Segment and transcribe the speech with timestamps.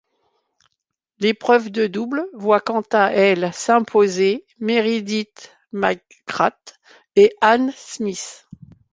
[1.19, 6.79] L'épreuve de double voit quant à elle s'imposer Meredith McGrath
[7.15, 8.47] et Anne Smith.